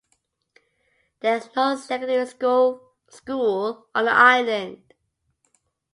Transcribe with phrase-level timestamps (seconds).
[1.19, 2.89] There is no secondary school
[3.93, 4.95] on the island.